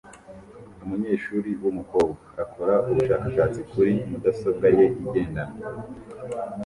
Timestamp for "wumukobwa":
1.61-2.23